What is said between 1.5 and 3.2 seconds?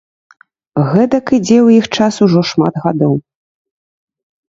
ў іх час ужо шмат гадоў.